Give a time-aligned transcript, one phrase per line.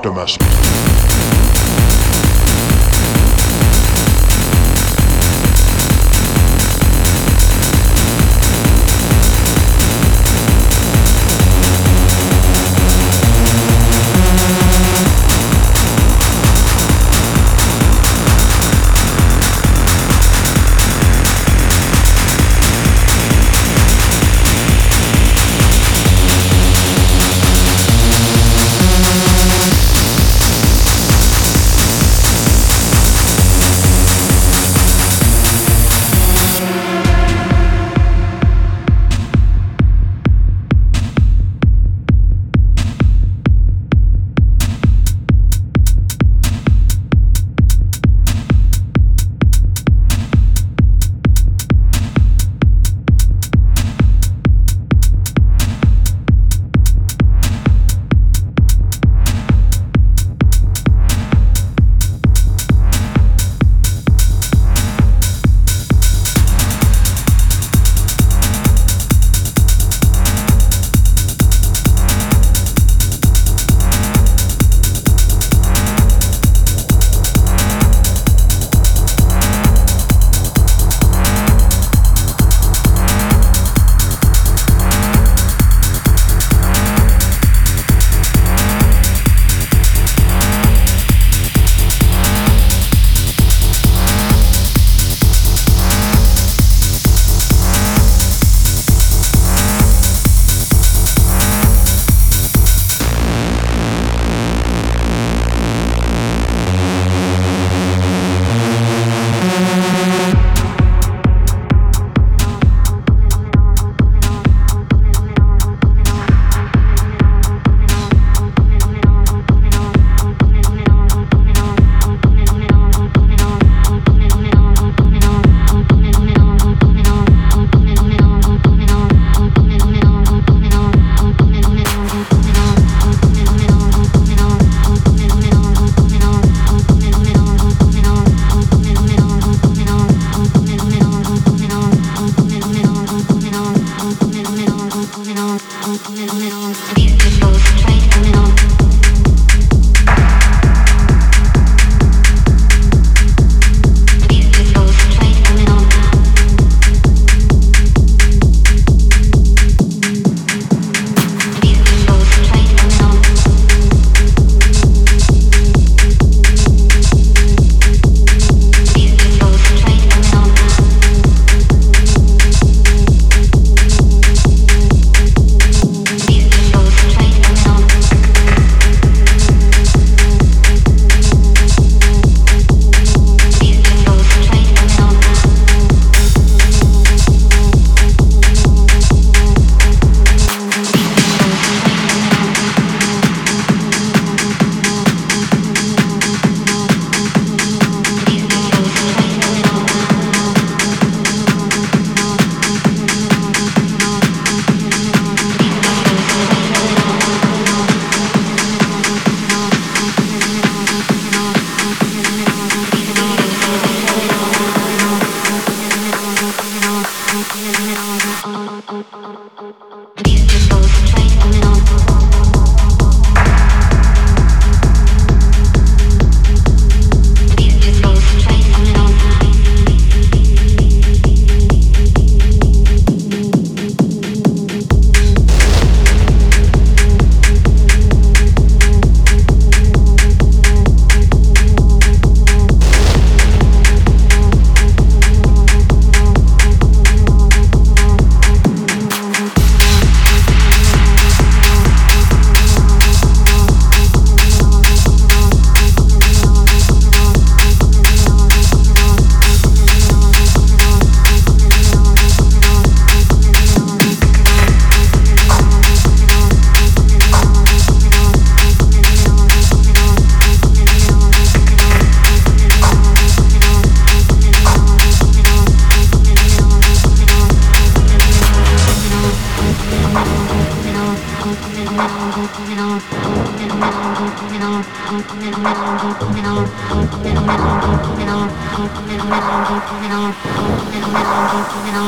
[0.00, 0.39] Optimus.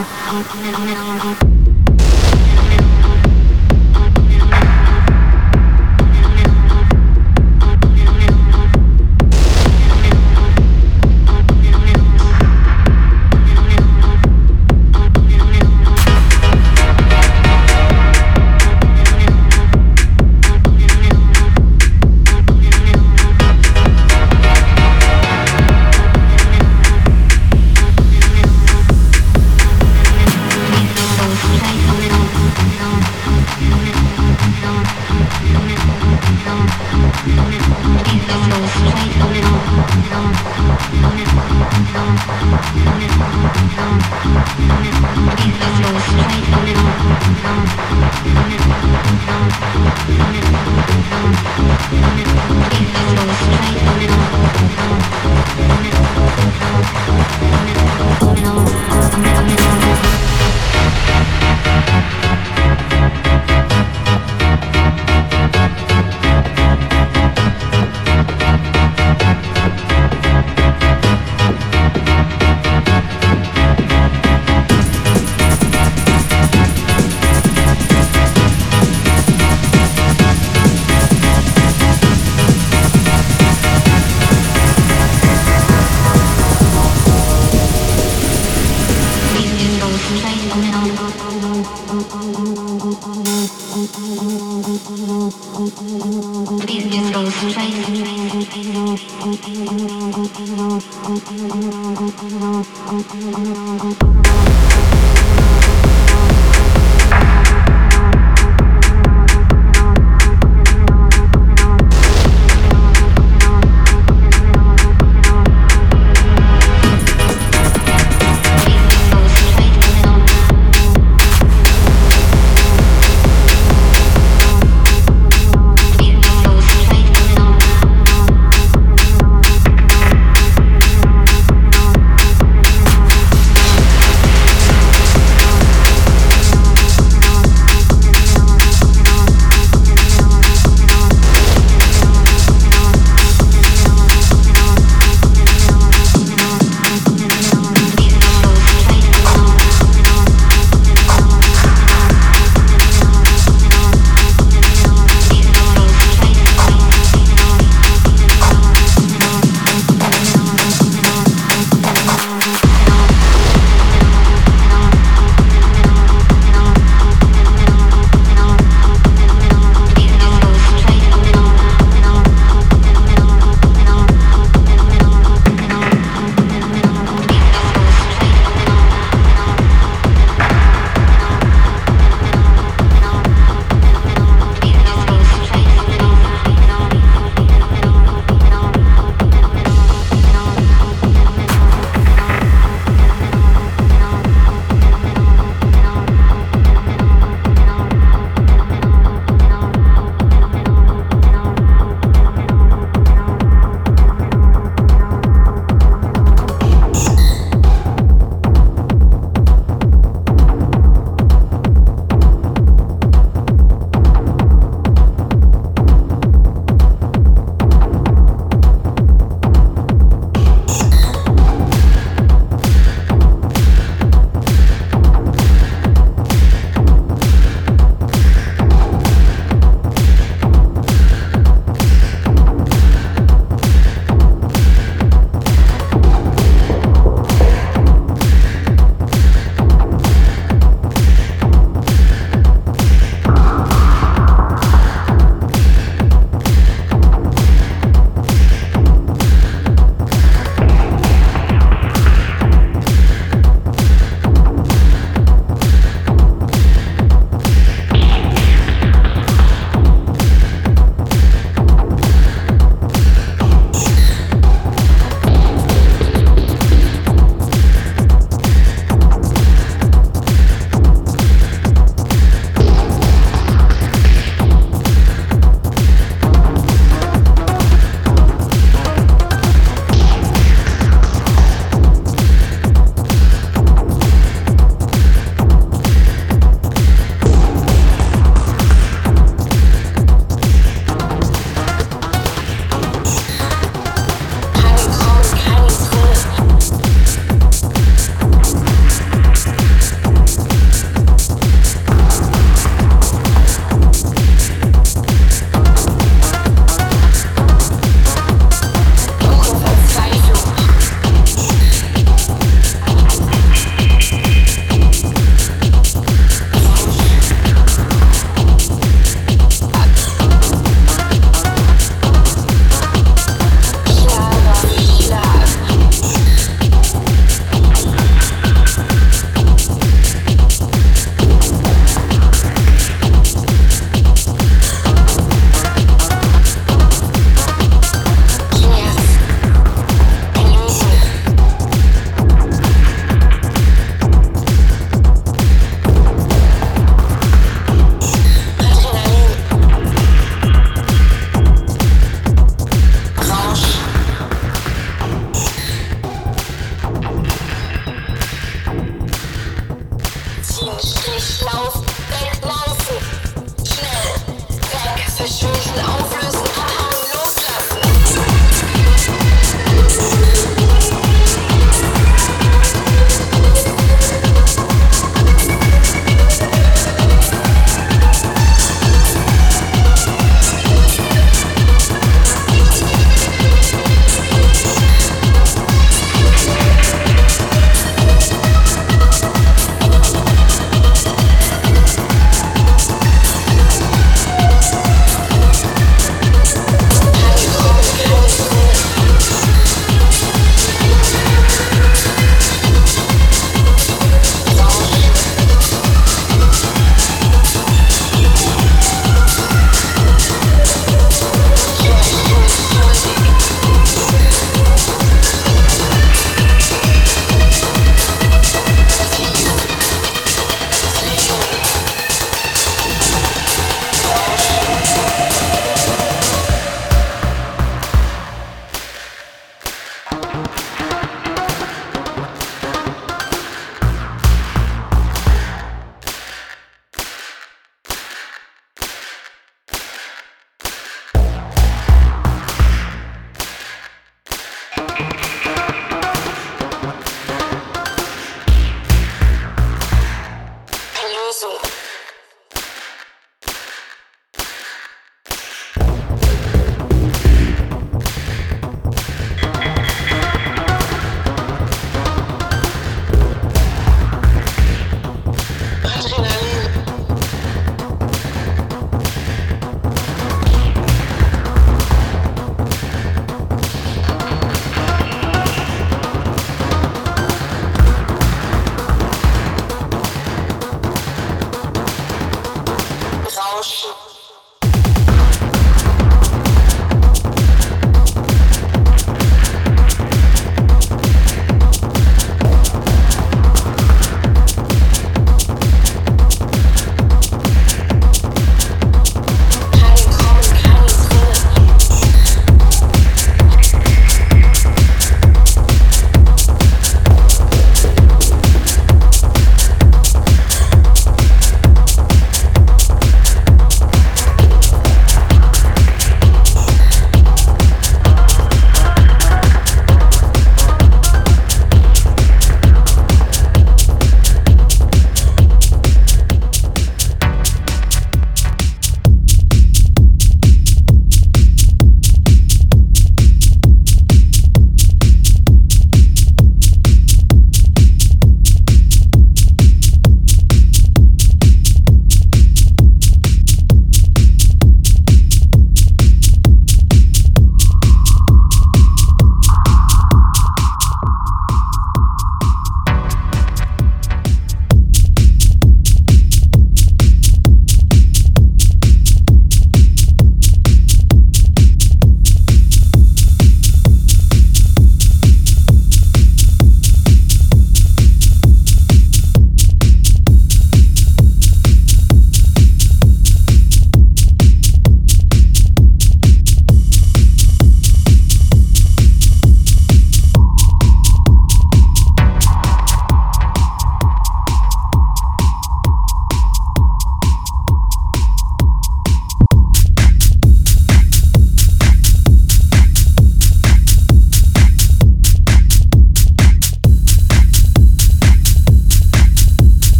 [0.00, 1.57] Ah mais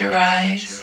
[0.00, 0.75] your eyes.